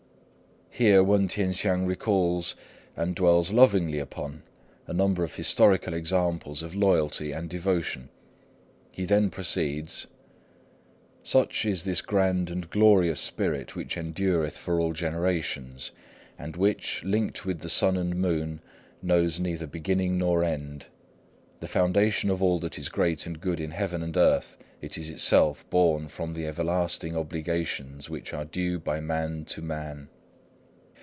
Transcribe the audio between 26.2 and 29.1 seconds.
the everlasting obligations which are due by